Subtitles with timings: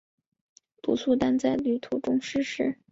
[0.81, 2.79] 鲁速丹在途中逝世。